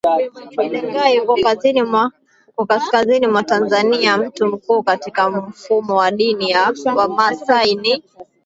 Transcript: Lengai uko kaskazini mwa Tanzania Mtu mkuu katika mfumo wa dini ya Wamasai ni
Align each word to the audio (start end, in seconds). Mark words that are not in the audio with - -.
Lengai 0.71 1.19
uko 2.57 2.63
kaskazini 2.65 3.27
mwa 3.27 3.43
Tanzania 3.43 4.17
Mtu 4.17 4.47
mkuu 4.47 4.83
katika 4.83 5.29
mfumo 5.29 5.95
wa 5.95 6.11
dini 6.11 6.49
ya 6.49 6.73
Wamasai 6.95 7.75
ni 7.75 8.03